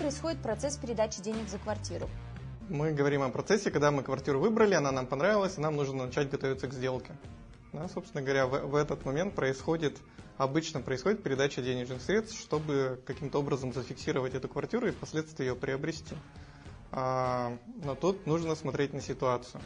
происходит 0.00 0.40
процесс 0.40 0.76
передачи 0.78 1.20
денег 1.20 1.48
за 1.48 1.58
квартиру? 1.58 2.08
Мы 2.70 2.92
говорим 2.92 3.22
о 3.22 3.28
процессе, 3.28 3.70
когда 3.70 3.90
мы 3.90 4.02
квартиру 4.02 4.40
выбрали, 4.40 4.74
она 4.74 4.90
нам 4.92 5.06
понравилась, 5.06 5.58
и 5.58 5.60
нам 5.60 5.76
нужно 5.76 6.06
начать 6.06 6.30
готовиться 6.30 6.68
к 6.68 6.72
сделке. 6.72 7.12
Да, 7.72 7.86
собственно 7.88 8.22
говоря, 8.22 8.46
в, 8.46 8.66
в 8.66 8.74
этот 8.74 9.04
момент 9.04 9.34
происходит, 9.34 9.98
обычно 10.38 10.80
происходит 10.80 11.22
передача 11.22 11.60
денежных 11.60 12.00
средств, 12.00 12.40
чтобы 12.40 13.00
каким-то 13.06 13.38
образом 13.38 13.74
зафиксировать 13.74 14.34
эту 14.34 14.48
квартиру 14.48 14.88
и 14.88 14.90
впоследствии 14.90 15.44
ее 15.44 15.54
приобрести. 15.54 16.16
А, 16.92 17.58
но 17.84 17.94
тут 17.94 18.26
нужно 18.26 18.54
смотреть 18.54 18.94
на 18.94 19.02
ситуацию. 19.02 19.60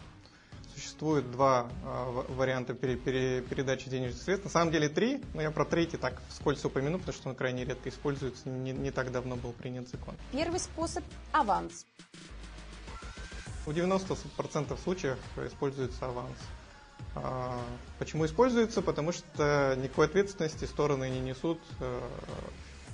Существует 0.75 1.31
два 1.31 1.71
а, 1.85 2.11
варианта 2.29 2.75
пере, 2.75 2.97
пере, 2.97 3.43
передачи 3.43 3.89
денежных 3.89 4.21
средств. 4.21 4.45
На 4.45 4.51
самом 4.51 4.73
деле 4.73 4.89
три, 4.89 5.23
но 5.33 5.43
я 5.43 5.51
про 5.51 5.65
третий 5.65 5.97
так 5.97 6.21
вскользь 6.29 6.65
упомяну, 6.65 6.99
потому 6.99 7.17
что 7.17 7.29
он 7.29 7.37
крайне 7.37 7.65
редко 7.65 7.89
используется, 7.89 8.49
не, 8.49 8.73
не 8.73 8.91
так 8.91 9.13
давно 9.13 9.37
был 9.37 9.53
принят 9.53 9.89
закон. 9.89 10.17
Первый 10.33 10.59
способ– 10.59 11.05
аванс. 11.33 11.87
В 13.67 13.71
90% 13.71 14.77
случаев 14.83 15.19
используется 15.37 16.07
аванс. 16.07 16.37
А, 17.15 17.61
почему 17.99 18.27
используется? 18.27 18.83
Потому 18.83 19.13
что 19.13 19.75
никакой 19.79 20.07
ответственности 20.07 20.65
стороны 20.65 21.09
не 21.09 21.21
несут 21.21 21.61
э, 21.81 22.01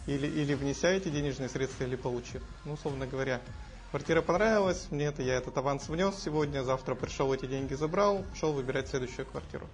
или, 0.06 0.26
или 0.26 0.54
внеся 0.54 0.90
эти 0.90 1.08
денежные 1.08 1.48
средства, 1.48 1.84
или 1.84 1.96
получив. 1.96 2.42
Ну, 2.64 2.74
условно 2.74 3.06
говоря, 3.06 3.40
квартира 3.90 4.22
понравилась, 4.22 4.86
мне 4.90 5.06
это, 5.06 5.22
я 5.22 5.34
этот 5.34 5.56
аванс 5.58 5.88
внес 5.88 6.14
сегодня, 6.22 6.62
завтра 6.62 6.94
пришел, 6.94 7.32
эти 7.32 7.46
деньги 7.46 7.74
забрал, 7.74 8.24
пошел 8.30 8.52
выбирать 8.52 8.88
следующую 8.88 9.26
квартиру. 9.26 9.66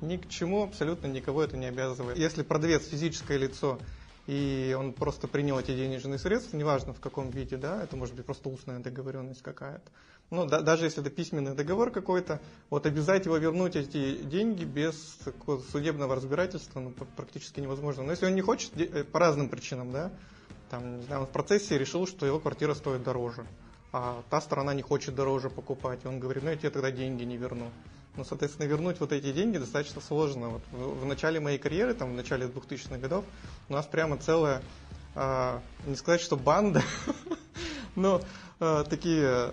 Ни 0.00 0.16
к 0.16 0.28
чему 0.28 0.64
абсолютно 0.64 1.06
никого 1.06 1.42
это 1.42 1.56
не 1.56 1.66
обязывает. 1.66 2.18
Если 2.18 2.42
продавец 2.42 2.86
физическое 2.86 3.38
лицо 3.38 3.78
и 4.26 4.74
он 4.78 4.92
просто 4.92 5.28
принял 5.28 5.58
эти 5.58 5.74
денежные 5.76 6.18
средства, 6.18 6.56
неважно 6.56 6.94
в 6.94 7.00
каком 7.00 7.30
виде, 7.30 7.56
да, 7.56 7.82
это 7.82 7.96
может 7.96 8.14
быть 8.14 8.24
просто 8.24 8.48
устная 8.48 8.78
договоренность 8.78 9.42
какая-то. 9.42 9.90
Ну, 10.30 10.46
да, 10.46 10.62
даже 10.62 10.86
если 10.86 11.02
это 11.02 11.10
письменный 11.10 11.54
договор 11.54 11.90
какой-то, 11.90 12.40
вот 12.70 12.86
обязать 12.86 13.26
его 13.26 13.36
вернуть 13.36 13.76
эти 13.76 14.16
деньги 14.22 14.64
без 14.64 15.18
судебного 15.70 16.14
разбирательства 16.14 16.80
ну, 16.80 16.92
практически 17.16 17.60
невозможно. 17.60 18.04
Но 18.04 18.12
если 18.12 18.26
он 18.26 18.34
не 18.34 18.40
хочет, 18.40 18.72
э, 18.80 19.04
по 19.04 19.18
разным 19.18 19.50
причинам, 19.50 19.92
да, 19.92 20.10
там, 20.74 20.98
не 20.98 21.04
знаю, 21.04 21.20
он 21.22 21.26
в 21.28 21.30
процессе 21.30 21.78
решил, 21.78 22.06
что 22.06 22.26
его 22.26 22.40
квартира 22.40 22.74
стоит 22.74 23.04
дороже, 23.04 23.46
а 23.92 24.22
та 24.28 24.40
сторона 24.40 24.74
не 24.74 24.82
хочет 24.82 25.14
дороже 25.14 25.48
покупать, 25.48 26.00
и 26.04 26.08
он 26.08 26.18
говорит, 26.18 26.42
ну 26.42 26.50
я 26.50 26.56
тебе 26.56 26.70
тогда 26.70 26.90
деньги 26.90 27.22
не 27.22 27.36
верну. 27.36 27.70
Ну, 28.16 28.24
соответственно, 28.24 28.66
вернуть 28.66 28.98
вот 28.98 29.12
эти 29.12 29.32
деньги 29.32 29.58
достаточно 29.58 30.00
сложно. 30.00 30.48
Вот 30.48 30.62
в, 30.72 31.00
в 31.02 31.06
начале 31.06 31.38
моей 31.38 31.58
карьеры, 31.58 31.94
там, 31.94 32.12
в 32.12 32.14
начале 32.14 32.46
2000-х 32.46 32.98
годов, 32.98 33.24
у 33.68 33.72
нас 33.72 33.86
прямо 33.86 34.16
целая, 34.16 34.62
э, 35.14 35.58
не 35.86 35.94
сказать, 35.94 36.20
что 36.20 36.36
банда, 36.36 36.82
но 37.96 38.20
э, 38.60 38.84
такие, 38.88 39.52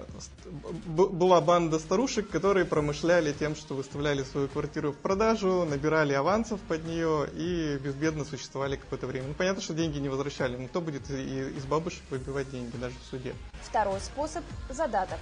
была 0.85 1.41
банда 1.41 1.79
старушек, 1.79 2.29
которые 2.29 2.65
промышляли 2.65 3.33
тем, 3.33 3.55
что 3.55 3.75
выставляли 3.75 4.23
свою 4.23 4.47
квартиру 4.47 4.91
в 4.91 4.97
продажу, 4.97 5.65
набирали 5.65 6.13
авансов 6.13 6.59
под 6.61 6.85
нее 6.85 7.27
и 7.35 7.77
безбедно 7.77 8.25
существовали 8.25 8.75
какое-то 8.75 9.07
время. 9.07 9.27
Ну, 9.27 9.33
понятно, 9.33 9.61
что 9.61 9.73
деньги 9.73 9.99
не 9.99 10.09
возвращали, 10.09 10.57
но 10.57 10.67
кто 10.67 10.81
будет 10.81 11.09
из 11.09 11.65
бабушек 11.65 12.01
выбивать 12.09 12.49
деньги, 12.51 12.75
даже 12.77 12.95
в 12.95 13.09
суде? 13.09 13.33
Второй 13.61 13.99
способ– 13.99 14.43
задаток. 14.69 15.19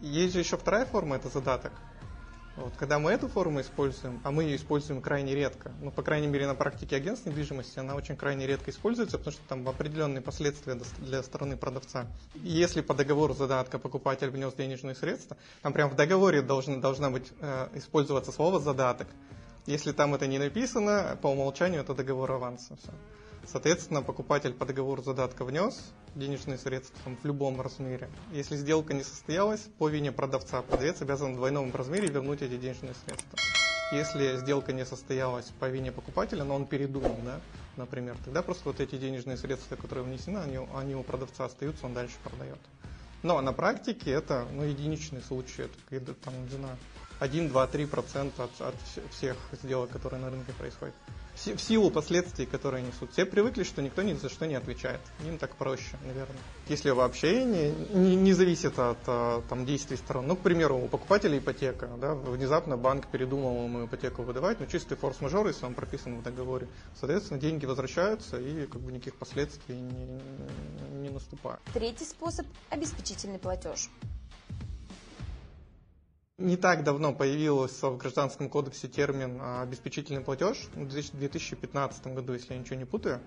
Есть 0.00 0.34
же 0.34 0.40
еще 0.40 0.56
вторая 0.56 0.84
форма, 0.84 1.16
это 1.16 1.28
задаток. 1.28 1.72
Вот, 2.56 2.74
когда 2.76 2.98
мы 2.98 3.12
эту 3.12 3.28
форму 3.28 3.62
используем, 3.62 4.20
а 4.24 4.30
мы 4.30 4.44
ее 4.44 4.56
используем 4.56 5.00
крайне 5.00 5.34
редко, 5.34 5.72
ну, 5.80 5.90
по 5.90 6.02
крайней 6.02 6.26
мере, 6.26 6.46
на 6.46 6.54
практике 6.54 6.96
агентств 6.96 7.26
недвижимости, 7.26 7.78
она 7.78 7.94
очень 7.94 8.14
крайне 8.14 8.46
редко 8.46 8.70
используется, 8.70 9.16
потому 9.16 9.32
что 9.32 9.42
там 9.48 9.66
определенные 9.66 10.20
последствия 10.20 10.78
для 10.98 11.22
стороны 11.22 11.56
продавца. 11.56 12.06
Если 12.34 12.82
по 12.82 12.94
договору 12.94 13.32
задатка 13.32 13.78
покупатель 13.78 14.28
внес 14.28 14.52
денежные 14.52 14.94
средства, 14.94 15.38
там 15.62 15.72
прям 15.72 15.88
в 15.88 15.96
договоре 15.96 16.42
должен, 16.42 16.80
должна 16.82 17.08
быть 17.08 17.32
э, 17.40 17.68
использоваться 17.74 18.32
слово 18.32 18.60
«задаток». 18.60 19.08
Если 19.64 19.92
там 19.92 20.14
это 20.14 20.26
не 20.26 20.38
написано, 20.38 21.16
по 21.22 21.28
умолчанию 21.28 21.82
это 21.82 21.94
договор 21.94 22.32
аванса. 22.32 22.76
Все. 22.76 22.92
Соответственно, 23.46 24.02
покупатель 24.02 24.54
по 24.54 24.64
договору 24.64 25.02
задатка 25.02 25.44
внес 25.44 25.92
денежные 26.14 26.58
средства 26.58 27.12
в 27.22 27.26
любом 27.26 27.60
размере. 27.60 28.08
Если 28.32 28.56
сделка 28.56 28.94
не 28.94 29.02
состоялась, 29.02 29.68
по 29.78 29.88
вине 29.88 30.12
продавца 30.12 30.62
продавец 30.62 31.02
обязан 31.02 31.32
в 31.32 31.36
двойном 31.36 31.74
размере 31.74 32.08
вернуть 32.08 32.42
эти 32.42 32.56
денежные 32.56 32.94
средства. 33.04 33.38
Если 33.90 34.38
сделка 34.38 34.72
не 34.72 34.86
состоялась 34.86 35.50
по 35.60 35.68
вине 35.68 35.92
покупателя, 35.92 36.44
но 36.44 36.54
он 36.54 36.66
передумал, 36.66 37.14
да, 37.24 37.40
например, 37.76 38.16
тогда 38.24 38.40
просто 38.40 38.64
вот 38.64 38.80
эти 38.80 38.96
денежные 38.96 39.36
средства, 39.36 39.76
которые 39.76 40.04
внесены, 40.04 40.38
они, 40.38 40.58
они 40.74 40.94
у 40.94 41.02
продавца 41.02 41.44
остаются, 41.44 41.84
он 41.84 41.92
дальше 41.92 42.14
продает. 42.24 42.58
Но 43.22 43.40
на 43.42 43.52
практике 43.52 44.10
это 44.10 44.46
ну, 44.52 44.64
единичный 44.64 45.20
случай, 45.20 45.64
это 45.90 46.14
там, 46.14 46.32
не 46.42 46.48
знаю, 46.48 46.78
1, 47.22 47.48
2, 47.48 47.66
3 47.66 47.86
процента 47.86 48.44
от, 48.44 48.60
от 48.60 48.74
всех 49.10 49.36
сделок, 49.62 49.90
которые 49.90 50.20
на 50.20 50.30
рынке 50.30 50.52
происходят 50.52 50.94
в 51.34 51.58
силу 51.58 51.90
последствий, 51.90 52.46
которые 52.46 52.84
несут. 52.84 53.12
Все 53.12 53.24
привыкли, 53.24 53.62
что 53.64 53.82
никто 53.82 54.02
ни 54.02 54.14
за 54.14 54.28
что 54.28 54.46
не 54.46 54.54
отвечает. 54.54 55.00
Им 55.26 55.38
так 55.38 55.56
проще, 55.56 55.96
наверное. 56.04 56.36
Если 56.68 56.90
вообще 56.90 57.44
не, 57.44 57.70
не, 57.94 58.16
не 58.16 58.32
зависит 58.32 58.78
от 58.78 58.98
а, 59.06 59.42
там, 59.48 59.64
действий 59.64 59.96
сторон. 59.96 60.26
Ну, 60.26 60.36
к 60.36 60.40
примеру, 60.40 60.78
у 60.78 60.88
покупателя 60.88 61.38
ипотека. 61.38 61.88
Да, 61.98 62.14
внезапно 62.14 62.76
банк 62.76 63.06
передумал 63.08 63.64
ему 63.64 63.86
ипотеку 63.86 64.22
выдавать, 64.22 64.60
но 64.60 64.66
чистый 64.66 64.96
форс-мажор, 64.96 65.48
если 65.48 65.64
он 65.64 65.74
прописан 65.74 66.18
в 66.18 66.22
договоре. 66.22 66.68
Соответственно, 66.98 67.40
деньги 67.40 67.66
возвращаются 67.66 68.38
и 68.38 68.66
как 68.66 68.80
бы 68.80 68.92
никаких 68.92 69.16
последствий 69.16 69.76
не, 69.76 70.20
не 71.00 71.10
наступает. 71.10 71.60
Третий 71.72 72.04
способ– 72.04 72.46
обеспечительный 72.70 73.38
платеж. 73.38 73.88
Не 76.38 76.56
так 76.56 76.82
давно 76.82 77.12
появился 77.12 77.88
в 77.88 77.98
Гражданском 77.98 78.48
кодексе 78.48 78.88
термин 78.88 79.38
а, 79.40 79.62
«обеспечительный 79.62 80.22
платеж» 80.22 80.56
в 80.74 80.86
2015 80.86 82.06
году, 82.06 82.32
если 82.32 82.54
я 82.54 82.58
ничего 82.58 82.76
не 82.76 82.86
путаю. 82.86 83.20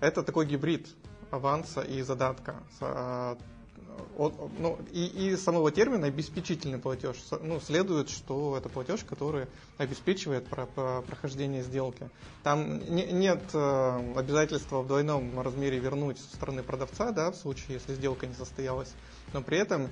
Это 0.00 0.22
такой 0.22 0.44
гибрид 0.44 0.86
аванса 1.30 1.80
и 1.80 2.02
задатка. 2.02 2.62
А, 2.80 3.38
ну, 4.18 4.78
и, 4.90 5.06
и 5.06 5.36
самого 5.36 5.70
термина 5.70 6.08
обеспечительный 6.08 6.78
платеж 6.78 7.16
ну, 7.40 7.58
следует, 7.60 8.10
что 8.10 8.56
это 8.58 8.68
платеж, 8.68 9.02
который 9.04 9.46
обеспечивает 9.78 10.46
про, 10.46 10.66
про 10.66 11.00
прохождение 11.02 11.62
сделки. 11.62 12.10
Там 12.42 12.78
не, 12.94 13.04
нет 13.06 13.42
э, 13.54 14.14
обязательства 14.14 14.82
в 14.82 14.86
двойном 14.86 15.40
размере 15.40 15.78
вернуть 15.78 16.18
со 16.18 16.36
стороны 16.36 16.62
продавца, 16.62 17.12
да, 17.12 17.30
в 17.30 17.36
случае, 17.36 17.74
если 17.74 17.94
сделка 17.94 18.26
не 18.26 18.34
состоялась, 18.34 18.92
но 19.32 19.42
при 19.42 19.58
этом 19.58 19.88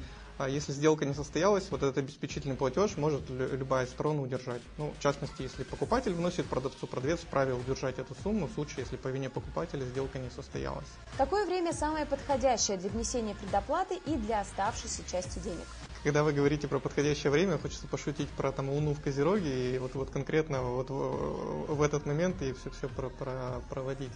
если 0.49 0.73
сделка 0.73 1.05
не 1.05 1.15
состоялась, 1.15 1.67
вот 1.71 1.83
этот 1.83 1.99
обеспечительный 1.99 2.57
платеж 2.57 2.97
может 2.97 3.23
любая 3.29 3.87
сторона 3.87 4.23
удержать. 4.23 4.63
Ну, 4.79 4.93
в 4.99 5.03
частности, 5.03 5.43
если 5.43 5.65
покупатель 5.65 6.13
вносит 6.13 6.47
продавцу, 6.47 6.87
продавец 6.87 7.21
вправе 7.21 7.55
удержать 7.55 7.99
эту 7.99 8.15
сумму 8.23 8.47
в 8.47 8.53
случае, 8.53 8.81
если 8.81 8.97
по 8.97 9.09
вине 9.09 9.31
покупателя 9.31 9.85
сделка 9.85 10.19
не 10.19 10.31
состоялась. 10.31 10.89
Какое 11.17 11.47
время 11.47 11.73
самое 11.73 12.07
подходящее 12.07 12.77
для 12.77 12.91
внесения 12.91 13.35
предоплаты 13.35 13.97
и 14.07 14.17
для 14.17 14.41
оставшейся 14.41 15.03
части 15.11 15.39
денег? 15.39 15.67
Когда 16.03 16.23
вы 16.25 16.33
говорите 16.33 16.67
про 16.67 16.79
подходящее 16.79 17.31
время, 17.31 17.59
хочется 17.59 17.87
пошутить 17.87 18.31
про 18.31 18.53
там 18.53 18.71
луну 18.71 18.95
в 18.95 19.03
Козероге 19.03 19.75
и 19.75 19.79
вот, 19.79 19.95
вот 19.95 20.11
конкретно 20.11 20.63
вот 20.63 20.89
в, 20.89 21.75
в 21.75 21.83
этот 21.83 22.07
момент 22.07 22.41
и 22.41 22.55
все, 22.55 22.71
все 22.71 22.89
про, 22.89 23.11
про, 23.11 23.61
проводить. 23.69 24.13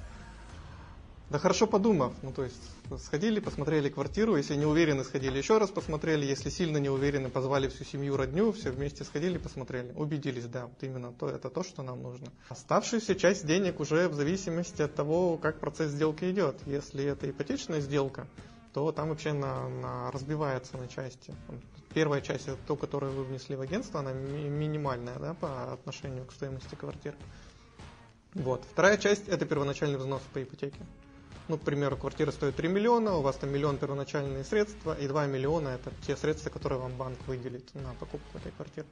Да 1.30 1.38
хорошо 1.38 1.66
подумав, 1.66 2.12
ну 2.22 2.32
то 2.32 2.44
есть 2.44 2.60
сходили, 2.98 3.40
посмотрели 3.40 3.88
квартиру, 3.88 4.36
если 4.36 4.56
не 4.56 4.66
уверены, 4.66 5.04
сходили 5.04 5.38
еще 5.38 5.56
раз 5.56 5.70
посмотрели, 5.70 6.26
если 6.26 6.50
сильно 6.50 6.76
не 6.76 6.90
уверены, 6.90 7.30
позвали 7.30 7.68
всю 7.68 7.82
семью, 7.84 8.18
родню, 8.18 8.52
все 8.52 8.70
вместе 8.70 9.04
сходили, 9.04 9.38
посмотрели, 9.38 9.92
убедились, 9.94 10.44
да, 10.44 10.66
вот 10.66 10.82
именно 10.82 11.12
то, 11.12 11.30
это 11.30 11.48
то, 11.48 11.62
что 11.62 11.82
нам 11.82 12.02
нужно. 12.02 12.26
Оставшуюся 12.50 13.14
часть 13.14 13.46
денег 13.46 13.80
уже 13.80 14.08
в 14.08 14.14
зависимости 14.14 14.82
от 14.82 14.94
того, 14.94 15.38
как 15.38 15.60
процесс 15.60 15.92
сделки 15.92 16.30
идет. 16.30 16.56
Если 16.66 17.04
это 17.04 17.30
ипотечная 17.30 17.80
сделка, 17.80 18.26
то 18.74 18.92
там 18.92 19.08
вообще 19.08 19.32
на, 19.32 19.68
на, 19.68 20.10
разбивается 20.10 20.76
на 20.76 20.88
части. 20.88 21.34
Первая 21.94 22.20
часть, 22.20 22.48
это 22.48 22.58
то, 22.66 22.76
которую 22.76 23.12
вы 23.12 23.24
внесли 23.24 23.56
в 23.56 23.62
агентство, 23.62 24.00
она 24.00 24.12
ми- 24.12 24.50
минимальная 24.50 25.18
да, 25.18 25.32
по 25.32 25.72
отношению 25.72 26.26
к 26.26 26.32
стоимости 26.32 26.74
квартиры. 26.74 27.16
Вот. 28.34 28.62
Вторая 28.70 28.98
часть– 28.98 29.28
это 29.28 29.46
первоначальный 29.46 29.96
взнос 29.96 30.20
по 30.32 30.42
ипотеке 30.42 30.78
ну, 31.48 31.58
к 31.58 31.62
примеру, 31.62 31.96
квартира 31.96 32.30
стоит 32.30 32.56
3 32.56 32.68
миллиона, 32.68 33.16
у 33.16 33.22
вас 33.22 33.36
там 33.36 33.50
миллион 33.50 33.76
первоначальные 33.76 34.44
средства, 34.44 34.94
и 34.98 35.06
2 35.06 35.26
миллиона 35.26 35.68
это 35.68 35.92
те 36.06 36.16
средства, 36.16 36.50
которые 36.50 36.80
вам 36.80 36.96
банк 36.96 37.18
выделит 37.26 37.74
на 37.74 37.92
покупку 37.94 38.38
этой 38.38 38.52
квартиры. 38.52 38.86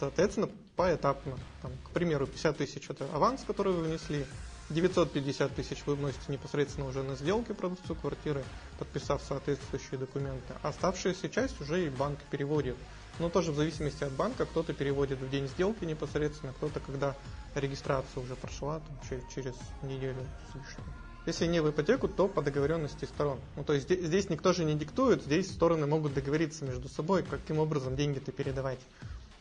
Соответственно, 0.00 0.48
поэтапно. 0.76 1.38
Там, 1.60 1.72
к 1.84 1.90
примеру, 1.90 2.26
50 2.26 2.56
тысяч 2.56 2.88
это 2.88 3.06
аванс, 3.12 3.44
который 3.46 3.72
вы 3.72 3.84
внесли, 3.84 4.24
950 4.70 5.54
тысяч 5.54 5.82
вы 5.86 5.94
вносите 5.96 6.24
непосредственно 6.28 6.86
уже 6.86 7.02
на 7.02 7.14
сделки 7.16 7.52
продавцу 7.52 7.94
квартиры, 7.94 8.44
подписав 8.78 9.22
соответствующие 9.22 9.98
документы. 9.98 10.54
Оставшаяся 10.62 11.28
часть 11.28 11.60
уже 11.60 11.86
и 11.86 11.88
банк 11.88 12.18
переводит. 12.30 12.76
Но 13.18 13.28
тоже 13.30 13.52
в 13.52 13.56
зависимости 13.56 14.04
от 14.04 14.12
банка, 14.12 14.46
кто-то 14.46 14.72
переводит 14.72 15.18
в 15.18 15.28
день 15.28 15.48
сделки 15.48 15.84
непосредственно, 15.84 16.52
кто-то, 16.52 16.80
когда 16.80 17.16
регистрация 17.54 18.22
уже 18.22 18.36
прошла, 18.36 18.80
там, 18.80 19.20
через 19.34 19.54
неделю 19.82 20.24
с 20.52 20.54
лишним. 20.54 20.84
Если 21.28 21.44
не 21.44 21.60
в 21.60 21.68
ипотеку, 21.68 22.08
то 22.08 22.26
по 22.26 22.40
договоренности 22.40 23.04
сторон. 23.04 23.38
Ну, 23.54 23.62
то 23.62 23.74
есть 23.74 23.86
здесь, 23.86 24.30
никто 24.30 24.54
же 24.54 24.64
не 24.64 24.74
диктует, 24.74 25.22
здесь 25.22 25.52
стороны 25.52 25.86
могут 25.86 26.14
договориться 26.14 26.64
между 26.64 26.88
собой, 26.88 27.22
каким 27.22 27.58
образом 27.58 27.96
деньги-то 27.96 28.32
передавать. 28.32 28.78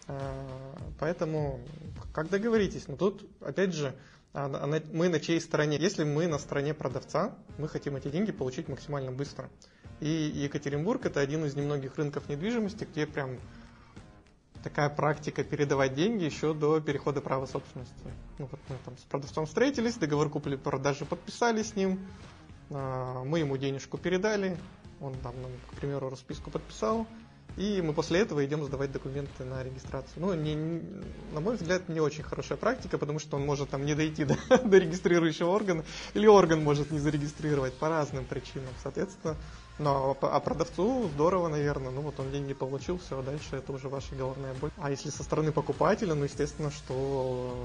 А, 0.10 0.20
поэтому, 1.00 1.62
как 2.12 2.30
договоритесь. 2.30 2.90
Но 2.90 2.98
тут, 2.98 3.26
опять 3.40 3.74
же, 3.74 3.96
а, 4.34 4.50
мы 4.92 5.08
на 5.08 5.22
чьей 5.22 5.40
стороне? 5.40 5.78
Если 5.78 6.04
мы 6.04 6.28
на 6.28 6.40
стороне 6.40 6.74
продавца, 6.74 7.34
мы 7.58 7.70
хотим 7.70 7.96
эти 7.96 8.10
деньги 8.10 8.34
получить 8.34 8.68
максимально 8.68 9.14
быстро. 9.14 9.50
И 10.02 10.10
Екатеринбург 10.10 11.06
это 11.06 11.22
один 11.22 11.46
из 11.46 11.56
немногих 11.56 11.96
рынков 11.96 12.28
недвижимости, 12.28 12.84
где 12.84 13.08
прям 13.08 13.40
такая 14.64 14.90
практика 14.90 15.44
передавать 15.44 15.94
деньги 15.94 16.24
еще 16.24 16.54
до 16.54 16.80
перехода 16.80 17.22
права 17.22 17.46
собственности. 17.46 17.94
Ну, 18.38 18.48
вот 18.52 18.60
мы 18.70 18.76
там 18.86 18.98
с 18.98 19.02
продавцом 19.02 19.46
встретились, 19.46 19.96
договор 19.96 20.30
купли-продажи 20.30 21.06
подписали 21.06 21.64
с 21.64 21.76
ним, 21.76 22.00
а, 22.70 23.24
мы 23.24 23.40
ему 23.40 23.58
денежку 23.58 23.98
передали, 23.98 24.58
он 25.00 25.14
там, 25.16 25.34
к 25.72 25.76
примеру, 25.76 26.10
расписку 26.10 26.52
подписал, 26.52 27.08
и 27.56 27.82
мы 27.82 27.94
после 27.94 28.20
этого 28.20 28.46
идем 28.46 28.64
сдавать 28.64 28.92
документы 28.92 29.44
на 29.44 29.64
регистрацию. 29.64 30.14
Ну, 30.18 30.34
не, 30.36 30.56
на 31.34 31.40
мой 31.40 31.56
взгляд, 31.56 31.90
не 31.90 32.00
очень 32.00 32.24
хорошая 32.24 32.58
практика, 32.58 32.98
потому 32.98 33.20
что 33.20 33.38
он 33.38 33.46
может 33.46 33.70
там 33.70 33.86
не 33.86 33.96
дойти 33.96 34.26
до, 34.26 34.38
до 34.64 34.78
регистрирующего 34.78 35.50
органа, 35.50 35.84
или 36.14 36.28
орган 36.28 36.64
может 36.64 36.92
не 36.92 37.00
зарегистрировать 37.00 37.74
по 37.74 37.90
разным 37.90 38.26
причинам. 38.26 38.70
Соответственно, 38.84 39.36
но 39.80 40.18
а 40.22 40.40
продавцу 40.40 41.10
здорово, 41.14 41.48
наверное, 41.48 41.92
ну 41.92 42.02
вот 42.02 42.20
он 42.20 42.32
деньги 42.32 42.54
получил, 42.54 42.98
все, 42.98 43.22
дальше 43.22 43.58
это 43.58 43.72
уже 43.72 43.90
ваша 43.90 44.16
головная 44.16 44.54
боль. 44.56 44.72
А 44.78 44.90
если 44.90 45.10
со 45.10 45.24
стороны 45.24 45.52
покупателя, 45.52 46.14
ну 46.14 46.24
естественно, 46.24 46.72
что 46.72 47.56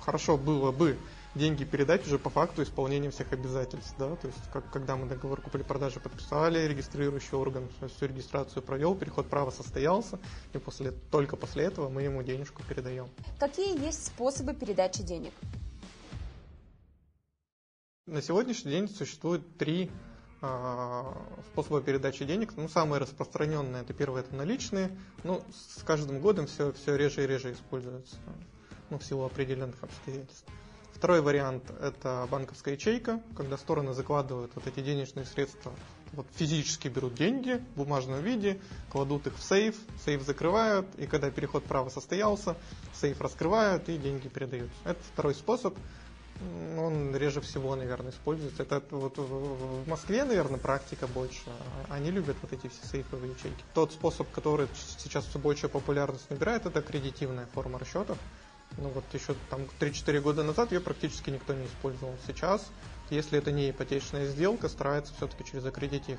хорошо 0.00 0.36
было 0.36 0.70
бы 0.70 0.96
деньги 1.34 1.64
передать 1.64 2.06
уже 2.06 2.18
по 2.18 2.30
факту 2.30 2.62
исполнения 2.62 3.10
всех 3.10 3.32
обязательств, 3.32 3.94
да, 3.98 4.14
то 4.16 4.26
есть 4.26 4.38
как, 4.52 4.70
когда 4.70 4.96
мы 4.96 5.08
договор 5.08 5.40
купли-продажи 5.40 6.00
подписали, 6.00 6.66
регистрирующий 6.68 7.36
орган 7.36 7.68
всю 7.96 8.06
регистрацию 8.06 8.62
провел, 8.62 8.94
переход 8.94 9.26
права 9.28 9.50
состоялся, 9.50 10.18
и 10.52 10.58
после, 10.58 10.92
только 11.10 11.36
после 11.36 11.64
этого 11.64 11.88
мы 11.88 12.02
ему 12.02 12.22
денежку 12.22 12.62
передаем. 12.68 13.08
Какие 13.38 13.78
есть 13.84 14.06
способы 14.06 14.54
передачи 14.54 15.02
денег? 15.02 15.32
На 18.06 18.20
сегодняшний 18.22 18.70
день 18.70 18.88
существует 18.88 19.56
три 19.56 19.90
а, 20.46 21.16
способа 21.52 21.80
передачи 21.80 22.24
денег. 22.24 22.52
Ну, 22.56 22.68
самые 22.68 23.00
распространенные, 23.00 23.82
это 23.82 23.94
первое, 23.94 24.20
это 24.20 24.34
наличные. 24.36 24.90
Ну, 25.22 25.42
с 25.78 25.82
каждым 25.82 26.20
годом 26.20 26.46
все, 26.46 26.72
все 26.72 26.96
реже 26.96 27.24
и 27.24 27.26
реже 27.26 27.52
используются, 27.52 28.16
ну, 28.90 28.98
в 28.98 29.04
силу 29.04 29.24
определенных 29.24 29.82
обстоятельств. 29.82 30.44
Второй 30.92 31.22
вариант– 31.22 31.64
это 31.80 32.28
банковская 32.30 32.74
ячейка, 32.74 33.22
когда 33.36 33.56
стороны 33.56 33.94
закладывают 33.94 34.52
вот 34.54 34.66
эти 34.66 34.80
денежные 34.80 35.24
средства, 35.24 35.72
вот 36.12 36.26
физически 36.34 36.88
берут 36.88 37.14
деньги 37.14 37.62
в 37.74 37.78
бумажном 37.78 38.22
виде, 38.22 38.60
кладут 38.90 39.26
их 39.26 39.36
в 39.36 39.42
сейф, 39.42 39.76
сейф 40.04 40.22
закрывают, 40.22 40.86
и 40.98 41.06
когда 41.06 41.30
переход 41.30 41.64
права 41.64 41.88
состоялся, 41.88 42.54
сейф 42.92 43.20
раскрывают 43.20 43.88
и 43.88 43.96
деньги 43.96 44.28
передаются. 44.28 44.76
Это 44.84 45.00
второй 45.12 45.34
способ– 45.34 45.74
он 46.78 47.14
реже 47.16 47.40
всего, 47.40 47.76
наверное, 47.76 48.10
используется. 48.10 48.62
Это 48.62 48.82
вот 48.90 49.18
в 49.18 49.88
Москве, 49.88 50.24
наверное, 50.24 50.58
практика 50.58 51.06
больше. 51.06 51.44
Они 51.88 52.10
любят 52.10 52.36
вот 52.42 52.52
эти 52.52 52.68
все 52.68 52.86
сейфовые 52.86 53.32
ячейки. 53.32 53.64
Тот 53.72 53.92
способ, 53.92 54.30
который 54.32 54.68
сейчас 54.98 55.24
все 55.24 55.38
больше 55.38 55.68
популярность 55.68 56.28
набирает, 56.30 56.66
это 56.66 56.80
аккредитивная 56.80 57.46
форма 57.54 57.78
расчетов. 57.78 58.18
Ну 58.78 58.88
вот 58.88 59.04
еще 59.12 59.34
там 59.50 59.62
3-4 59.78 60.20
года 60.20 60.42
назад 60.42 60.72
ее 60.72 60.80
практически 60.80 61.30
никто 61.30 61.54
не 61.54 61.66
использовал. 61.66 62.14
Сейчас, 62.26 62.66
если 63.10 63.38
это 63.38 63.52
не 63.52 63.70
ипотечная 63.70 64.26
сделка, 64.26 64.68
старается 64.68 65.14
все-таки 65.14 65.44
через 65.44 65.64
аккредитив 65.64 66.18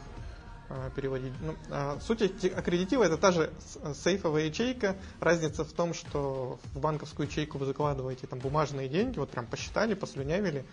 переводить. 0.96 1.34
Ну, 1.42 1.56
а, 1.70 2.00
суть 2.00 2.22
аккредитива 2.22 3.04
это 3.04 3.18
та 3.18 3.32
же 3.32 3.52
сейфовая 3.94 4.46
ячейка. 4.46 4.96
Разница 5.20 5.64
в 5.64 5.74
том, 5.74 5.94
что 5.94 6.60
в 6.74 6.80
банковскую 6.80 7.28
ячейку 7.28 7.58
вы 7.58 7.66
закладываете 7.66 8.28
там 8.28 8.40
бумажные 8.40 8.90
деньги, 8.90 9.20
вот 9.20 9.30
прям 9.30 9.46
посчитали, 9.46 9.94
послюнявили, 9.94 10.66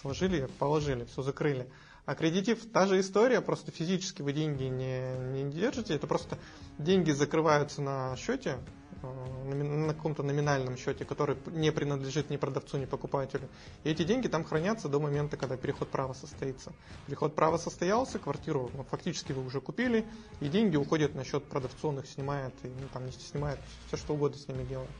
сложили, 0.00 0.48
положили, 0.58 1.04
все 1.04 1.22
закрыли. 1.22 1.68
Аккредитив 2.06 2.64
та 2.72 2.86
же 2.86 3.00
история, 3.00 3.40
просто 3.40 3.70
физически 3.70 4.22
вы 4.22 4.32
деньги 4.32 4.64
не, 4.64 5.16
не 5.32 5.50
держите, 5.50 5.94
это 5.94 6.06
просто 6.06 6.38
деньги 6.78 7.10
закрываются 7.10 7.82
на 7.82 8.16
счете, 8.16 8.58
Э, 8.58 8.79
на 9.02 9.94
каком-то 9.94 10.22
номинальном 10.22 10.76
счете, 10.76 11.04
который 11.04 11.36
не 11.46 11.72
принадлежит 11.72 12.30
ни 12.30 12.36
продавцу, 12.36 12.78
ни 12.78 12.84
покупателю. 12.84 13.48
И 13.84 13.90
эти 13.90 14.02
деньги 14.02 14.28
там 14.28 14.44
хранятся 14.44 14.88
до 14.88 15.00
момента, 15.00 15.36
когда 15.36 15.56
переход 15.56 15.88
права 15.90 16.12
состоится. 16.12 16.72
Переход 17.06 17.34
права 17.34 17.56
состоялся, 17.56 18.18
квартиру 18.18 18.70
ну, 18.74 18.84
фактически 18.84 19.32
вы 19.32 19.44
уже 19.44 19.60
купили, 19.60 20.06
и 20.40 20.48
деньги 20.48 20.76
уходят 20.76 21.14
на 21.14 21.24
счет 21.24 21.44
продавцу, 21.44 21.88
он 21.88 22.00
их 22.00 22.06
снимает, 22.06 22.54
и 22.62 22.68
ну, 22.68 22.88
там 22.92 23.06
не 23.06 23.12
снимает, 23.12 23.58
все 23.88 23.96
что 23.96 24.14
угодно 24.14 24.38
с 24.38 24.48
ними 24.48 24.64
делает. 24.64 24.90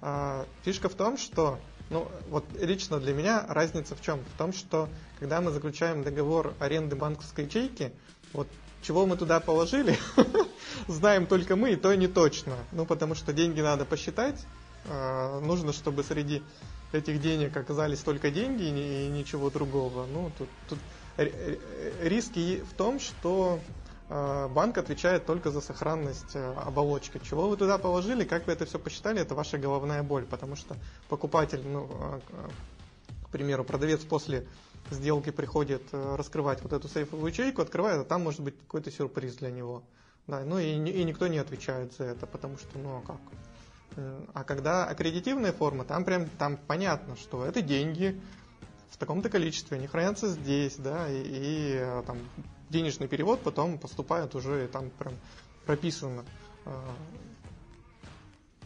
А, 0.00 0.46
фишка 0.62 0.88
в 0.88 0.94
том, 0.94 1.16
что 1.16 1.58
ну, 1.90 2.08
вот 2.28 2.44
лично 2.58 2.98
для 2.98 3.12
меня 3.12 3.44
разница 3.48 3.94
в 3.94 4.02
чем? 4.02 4.20
В 4.34 4.38
том, 4.38 4.52
что 4.52 4.88
когда 5.18 5.40
мы 5.40 5.50
заключаем 5.50 6.02
договор 6.02 6.54
аренды 6.58 6.96
банковской 6.96 7.44
ячейки, 7.44 7.92
вот 8.32 8.48
чего 8.82 9.06
мы 9.06 9.16
туда 9.16 9.40
положили, 9.40 9.96
знаем 10.88 11.26
только 11.26 11.56
мы, 11.56 11.72
и 11.72 11.76
то 11.76 11.94
не 11.94 12.08
точно. 12.08 12.56
Ну, 12.72 12.86
потому 12.86 13.14
что 13.14 13.32
деньги 13.32 13.60
надо 13.60 13.84
посчитать. 13.84 14.44
А, 14.88 15.40
нужно, 15.40 15.72
чтобы 15.72 16.02
среди 16.02 16.42
этих 16.92 17.20
денег 17.20 17.56
оказались 17.56 18.00
только 18.00 18.30
деньги 18.30 18.64
и 18.64 19.08
ничего 19.08 19.50
другого. 19.50 20.06
Ну, 20.06 20.30
тут, 20.36 20.48
тут 20.68 20.78
риски 22.02 22.62
в 22.70 22.74
том, 22.74 23.00
что 23.00 23.60
а, 24.08 24.48
банк 24.48 24.76
отвечает 24.78 25.24
только 25.24 25.50
за 25.50 25.60
сохранность 25.60 26.34
а, 26.34 26.64
оболочки. 26.66 27.20
Чего 27.22 27.48
вы 27.48 27.56
туда 27.56 27.78
положили, 27.78 28.24
как 28.24 28.46
вы 28.46 28.52
это 28.52 28.66
все 28.66 28.78
посчитали, 28.78 29.20
это 29.20 29.34
ваша 29.34 29.58
головная 29.58 30.02
боль, 30.02 30.24
потому 30.24 30.56
что 30.56 30.76
покупатель, 31.08 31.62
ну, 31.66 31.88
к 33.24 33.28
примеру, 33.30 33.64
продавец 33.64 34.00
после 34.00 34.46
сделки 34.90 35.30
приходит 35.30 35.82
э, 35.92 36.16
раскрывать 36.16 36.62
вот 36.62 36.72
эту 36.72 36.88
сейфовую 36.88 37.30
ячейку, 37.30 37.62
открывает, 37.62 38.00
а 38.00 38.04
там 38.04 38.22
может 38.22 38.40
быть 38.40 38.58
какой-то 38.58 38.90
сюрприз 38.90 39.36
для 39.36 39.50
него. 39.50 39.82
Да, 40.26 40.40
ну 40.44 40.58
и, 40.58 40.72
и 40.72 41.04
никто 41.04 41.26
не 41.26 41.38
отвечает 41.38 41.92
за 41.94 42.04
это, 42.04 42.26
потому 42.26 42.56
что, 42.56 42.78
ну 42.78 42.98
а 42.98 43.02
как? 43.02 43.20
Э, 43.96 44.24
а 44.34 44.44
когда 44.44 44.86
аккредитивная 44.86 45.52
форма, 45.52 45.84
там 45.84 46.04
прям 46.04 46.28
там 46.38 46.56
понятно, 46.56 47.16
что 47.16 47.44
это 47.44 47.60
деньги 47.60 48.20
в 48.90 48.98
таком-то 48.98 49.28
количестве, 49.28 49.76
они 49.76 49.86
хранятся 49.86 50.28
здесь, 50.28 50.76
да, 50.76 51.08
и, 51.10 51.22
и 51.22 51.74
э, 51.74 52.02
там 52.06 52.18
денежный 52.70 53.08
перевод 53.08 53.42
потом 53.42 53.78
поступает 53.78 54.34
уже, 54.34 54.68
там 54.68 54.90
прям 54.90 55.14
прописано 55.66 56.24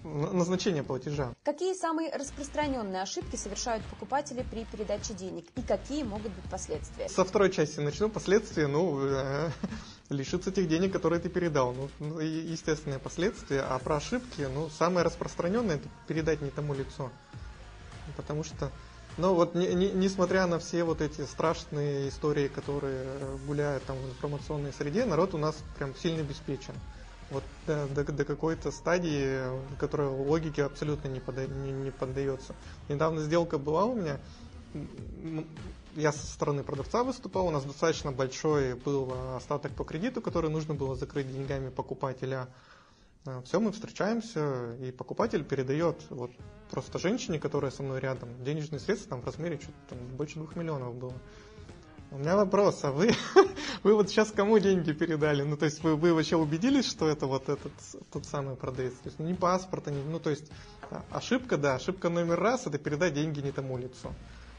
назначение 0.05 0.83
платежа. 0.83 1.35
Какие 1.43 1.75
самые 1.75 2.15
распространенные 2.15 3.03
ошибки 3.03 3.37
совершают 3.37 3.85
покупатели 3.87 4.45
при 4.51 4.65
передаче 4.65 5.15
денег 5.15 5.47
и 5.57 5.63
какие 5.63 6.05
могут 6.05 6.33
быть 6.33 6.45
последствия? 6.51 7.09
Со 7.09 7.25
второй 7.25 7.51
части 7.51 7.81
начну. 7.81 8.09
Последствия, 8.09 8.69
ну, 8.69 9.01
э, 10.09 10.15
лишиться 10.15 10.53
тех 10.53 10.69
денег, 10.69 10.93
которые 10.93 11.21
ты 11.21 11.29
передал. 11.29 11.73
Ну, 11.73 11.89
ну 11.99 12.21
естественные 12.21 12.99
последствия. 12.99 13.61
А 13.61 13.79
про 13.79 13.97
ошибки, 13.97 14.43
ну, 14.53 14.69
самое 14.71 15.05
распространенное 15.05 15.77
это 15.77 15.89
передать 16.07 16.41
не 16.43 16.51
тому 16.51 16.75
лицу. 16.75 17.11
Потому 18.17 18.45
что 18.45 18.71
ну 19.19 19.35
вот 19.35 19.55
не, 19.55 19.69
не, 19.69 19.91
несмотря 19.91 20.47
на 20.47 20.59
все 20.59 20.85
вот 20.85 21.01
эти 21.01 21.23
страшные 21.23 22.11
истории, 22.11 22.49
которые 22.49 23.07
гуляют 23.47 23.83
там 23.85 23.97
в 23.97 24.11
информационной 24.11 24.73
среде, 24.73 25.07
народ 25.07 25.35
у 25.35 25.39
нас 25.39 25.57
прям 25.79 25.95
сильно 25.97 26.21
обеспечен 26.21 26.75
вот 27.31 27.43
до, 27.67 27.87
до, 27.89 28.05
до 28.05 28.25
какой-то 28.25 28.71
стадии, 28.71 29.41
которая 29.79 30.09
логике 30.09 30.65
абсолютно 30.65 31.09
не, 31.09 31.21
пода, 31.21 31.47
не, 31.47 31.73
не 31.73 31.91
поддается. 31.91 32.55
Недавно 32.89 33.23
сделка 33.23 33.59
была 33.59 33.85
у 33.85 33.95
меня, 33.95 34.19
я 35.97 36.12
со 36.12 36.26
стороны 36.26 36.62
продавца 36.62 37.03
выступал, 37.03 37.47
у 37.47 37.50
нас 37.50 37.65
достаточно 37.65 38.12
большой 38.12 38.75
был 38.75 39.12
остаток 39.35 39.73
по 39.73 39.85
кредиту, 39.85 40.21
который 40.21 40.50
нужно 40.50 40.75
было 40.75 40.95
закрыть 40.95 41.33
деньгами 41.33 41.71
покупателя. 41.71 42.49
А, 43.25 43.43
Все, 43.43 43.59
мы 43.59 43.73
встречаемся, 43.73 44.76
и 44.81 44.93
покупатель 44.93 45.45
передает 45.45 45.97
вот 46.11 46.31
просто 46.71 46.99
женщине, 46.99 47.38
которая 47.38 47.71
со 47.71 47.83
мной 47.83 48.00
рядом, 48.00 48.29
денежные 48.45 48.79
средства 48.79 49.11
там 49.11 49.23
в 49.23 49.26
размере 49.26 49.59
что-то 49.61 49.97
там 49.97 49.99
больше 50.17 50.35
двух 50.37 50.55
миллионов 50.55 50.95
было. 50.95 51.15
У 52.12 52.19
меня 52.19 52.37
вопрос, 52.37 52.85
а 52.85 52.93
вы, 52.93 53.11
вы 53.83 53.95
вот 53.95 54.09
сейчас 54.09 54.31
кому 54.31 54.59
деньги 54.59 54.93
передали? 54.93 55.43
Ну, 55.43 55.57
то 55.57 55.65
есть 55.65 55.83
вы, 55.83 55.97
вы 55.97 56.15
вообще 56.15 56.37
убедились, 56.37 56.87
что 56.87 57.09
это 57.09 57.26
вот 57.26 57.49
этот 57.49 57.73
тот 58.12 58.25
самый 58.26 58.55
продавец? 58.55 58.93
То 58.95 59.09
есть 59.09 59.19
ни 59.19 59.33
паспорта, 59.33 59.91
ни, 59.91 60.03
ну, 60.03 60.21
то 60.21 60.31
есть 60.31 60.50
а, 60.91 61.05
ошибка, 61.11 61.57
да, 61.57 61.75
ошибка 61.75 62.09
номер 62.09 62.38
раз, 62.38 62.67
это 62.67 62.79
передать 62.79 63.15
деньги 63.15 63.41
не 63.41 63.50
тому 63.50 63.76
лицу. 63.76 64.12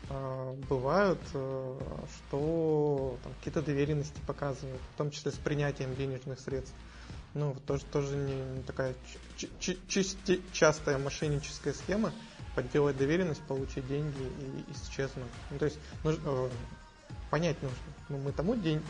А, 0.09 0.53
бывают, 0.69 1.19
э, 1.33 1.79
что 2.15 3.17
там, 3.23 3.33
какие-то 3.33 3.61
доверенности 3.61 4.19
показывают, 4.25 4.81
в 4.93 4.97
том 4.97 5.11
числе 5.11 5.31
с 5.31 5.35
принятием 5.35 5.95
денежных 5.95 6.39
средств. 6.39 6.73
Ну, 7.33 7.55
тоже, 7.65 7.83
тоже 7.85 8.15
не 8.15 8.63
такая 8.63 8.95
чисти, 9.59 10.41
частая 10.53 10.97
мошенническая 10.97 11.73
схема, 11.73 12.13
подделать 12.55 12.97
доверенность, 12.97 13.41
получить 13.43 13.87
деньги 13.87 14.15
и 14.21 14.71
исчезнуть. 14.71 15.27
Ну, 15.51 15.59
то 15.59 15.65
есть, 15.65 15.77
нужно, 16.05 16.21
э, 16.25 16.49
понять 17.29 17.61
нужно. 17.61 17.77
Ну, 18.07 18.17
мы 18.19 18.31
тому 18.31 18.55
день, 18.55 18.81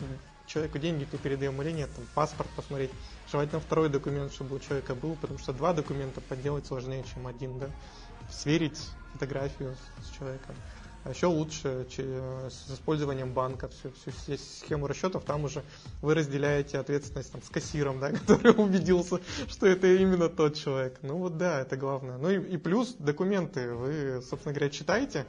человеку 0.46 0.78
деньги 0.78 1.04
то 1.04 1.18
передаем 1.18 1.60
или 1.62 1.72
нет, 1.72 1.90
там, 1.96 2.04
паспорт 2.14 2.48
посмотреть, 2.54 2.92
желательно 3.30 3.60
второй 3.60 3.88
документ, 3.88 4.32
чтобы 4.32 4.56
у 4.56 4.58
человека 4.60 4.94
был, 4.94 5.16
потому 5.16 5.40
что 5.40 5.52
два 5.52 5.72
документа 5.72 6.20
подделать 6.20 6.66
сложнее, 6.66 7.04
чем 7.12 7.26
один, 7.26 7.58
да, 7.58 7.68
сверить 8.30 8.78
фотографию 9.12 9.76
с 10.00 10.16
человеком. 10.16 10.54
А 11.04 11.10
еще 11.10 11.26
лучше 11.26 11.86
с 11.88 12.70
использованием 12.70 13.32
банка 13.32 13.68
всю, 13.68 13.90
всю 13.92 14.36
схему 14.36 14.86
расчетов, 14.86 15.24
там 15.24 15.44
уже 15.44 15.62
вы 16.02 16.14
разделяете 16.14 16.78
ответственность 16.78 17.32
там, 17.32 17.42
с 17.42 17.48
кассиром, 17.48 18.00
да, 18.00 18.10
который 18.26 18.52
убедился, 18.52 19.20
что 19.48 19.66
это 19.66 19.86
именно 19.86 20.28
тот 20.28 20.56
человек. 20.56 20.98
Ну 21.02 21.18
вот 21.18 21.38
да, 21.38 21.60
это 21.60 21.76
главное. 21.76 22.18
Ну 22.18 22.30
и, 22.30 22.54
и 22.54 22.56
плюс 22.56 22.94
документы 22.98 23.72
вы, 23.72 24.22
собственно 24.22 24.54
говоря, 24.54 24.70
читаете, 24.70 25.24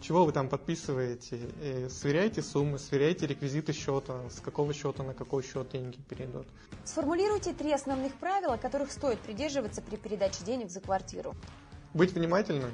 чего 0.00 0.26
вы 0.26 0.32
там 0.32 0.48
подписываете, 0.48 1.38
и 1.62 1.88
сверяйте 1.88 2.42
суммы, 2.42 2.78
сверяйте 2.78 3.26
реквизиты 3.26 3.72
счета, 3.72 4.28
с 4.28 4.40
какого 4.40 4.74
счета 4.74 5.02
на 5.02 5.14
какой 5.14 5.42
счет 5.42 5.70
деньги 5.70 5.96
перейдут. 6.08 6.46
Сформулируйте 6.84 7.54
три 7.54 7.72
основных 7.72 8.12
правила, 8.16 8.58
которых 8.58 8.92
стоит 8.92 9.18
придерживаться 9.20 9.80
при 9.80 9.96
передаче 9.96 10.44
денег 10.44 10.70
за 10.70 10.80
квартиру. 10.80 11.34
Быть 11.94 12.12
внимательным, 12.12 12.70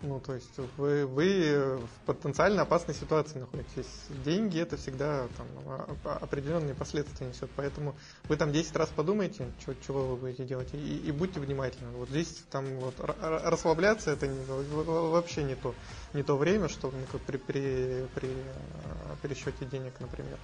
ну, 0.00 0.20
то 0.20 0.34
есть 0.34 0.56
вы, 0.76 1.06
вы 1.06 1.76
в 1.78 2.06
потенциально 2.06 2.62
опасной 2.62 2.94
ситуации 2.94 3.40
находитесь. 3.40 3.86
Деньги 4.24 4.60
это 4.60 4.76
всегда 4.76 5.26
там, 5.36 5.88
определенные 6.04 6.74
последствия 6.74 7.26
несет. 7.26 7.50
Поэтому 7.56 7.96
вы 8.28 8.36
там 8.36 8.52
10 8.52 8.76
раз 8.76 8.90
подумайте, 8.90 9.50
чего, 9.58 9.74
чего 9.84 10.06
вы 10.06 10.16
будете 10.16 10.44
делать, 10.44 10.72
и, 10.72 10.98
и 10.98 11.10
будьте 11.10 11.40
внимательны. 11.40 11.90
Вот 11.96 12.10
здесь 12.10 12.44
там 12.50 12.64
вот 12.78 12.94
расслабляться 13.00 14.12
это 14.12 14.28
не, 14.28 14.44
вообще 14.44 15.42
не 15.42 15.56
то, 15.56 15.74
не 16.14 16.22
то 16.22 16.36
время, 16.36 16.68
что 16.68 16.92
ну, 16.92 17.18
при, 17.26 17.36
при, 17.36 18.06
при 18.14 18.30
пересчете 19.22 19.64
денег, 19.64 19.94
например. 19.98 20.38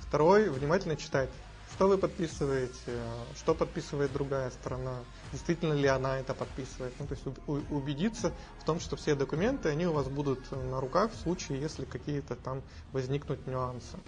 Второй, 0.00 0.48
внимательно 0.48 0.96
читать 0.96 1.30
что 1.74 1.88
вы 1.88 1.98
подписываете, 1.98 3.02
что 3.36 3.52
подписывает 3.52 4.12
другая 4.12 4.50
сторона, 4.50 5.00
действительно 5.32 5.72
ли 5.72 5.88
она 5.88 6.20
это 6.20 6.32
подписывает. 6.32 6.94
Ну, 7.00 7.06
то 7.06 7.14
есть 7.14 7.26
убедиться 7.70 8.32
в 8.60 8.64
том, 8.64 8.78
что 8.78 8.94
все 8.94 9.16
документы, 9.16 9.70
они 9.70 9.86
у 9.88 9.92
вас 9.92 10.06
будут 10.06 10.52
на 10.52 10.80
руках 10.80 11.10
в 11.10 11.16
случае, 11.16 11.60
если 11.60 11.84
какие-то 11.84 12.36
там 12.36 12.62
возникнут 12.92 13.44
нюансы. 13.48 13.98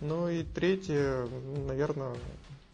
Ну 0.00 0.30
и 0.30 0.42
третье, 0.44 1.28
наверное, 1.66 2.16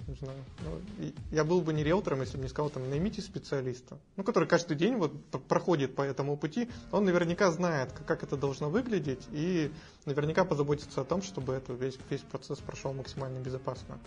не 0.07 0.15
знаю. 0.15 0.39
Ну, 0.61 1.13
я 1.31 1.45
был 1.45 1.61
бы 1.61 1.73
не 1.73 1.83
риэлтором, 1.85 2.21
если 2.21 2.37
бы 2.37 2.43
не 2.43 2.49
сказал, 2.49 2.71
там, 2.71 2.89
наймите 2.89 3.23
специалиста, 3.23 3.99
ну, 4.17 4.25
который 4.25 4.49
каждый 4.49 4.77
день 4.77 4.97
вот 4.97 5.13
проходит 5.49 5.95
по 5.95 6.03
этому 6.03 6.37
пути, 6.37 6.69
он 6.93 7.05
наверняка 7.05 7.51
знает, 7.51 7.93
как 8.07 8.23
это 8.23 8.37
должно 8.37 8.71
выглядеть, 8.71 9.27
и 9.33 9.71
наверняка 10.05 10.45
позаботится 10.45 11.01
о 11.01 11.05
том, 11.05 11.23
чтобы 11.23 11.55
это, 11.55 11.73
весь, 11.73 11.99
весь 12.11 12.21
процесс 12.21 12.59
прошел 12.59 12.93
максимально 12.93 13.39
безопасно. 13.39 13.99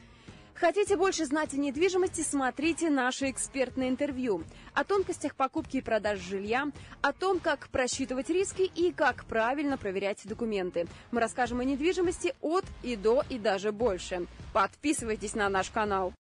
Хотите 0.59 0.97
больше 0.97 1.25
знать 1.25 1.53
о 1.53 1.57
недвижимости, 1.57 2.21
смотрите 2.21 2.89
наше 2.89 3.29
экспертное 3.29 3.89
интервью 3.89 4.43
о 4.73 4.83
тонкостях 4.83 5.35
покупки 5.35 5.77
и 5.77 5.81
продажи 5.81 6.21
жилья, 6.21 6.71
о 7.01 7.13
том, 7.13 7.39
как 7.39 7.69
просчитывать 7.69 8.29
риски 8.31 8.63
и 8.63 8.91
как 8.91 9.25
правильно 9.25 9.77
проверять 9.77 10.21
документы. 10.23 10.87
Мы 11.11 11.21
расскажем 11.21 11.59
о 11.59 11.63
недвижимости 11.63 12.33
от 12.41 12.65
и 12.81 12.95
до 12.95 13.23
и 13.29 13.37
даже 13.37 13.71
больше. 13.71 14.25
Подписывайтесь 14.51 15.35
на 15.35 15.47
наш 15.47 15.69
канал. 15.69 16.11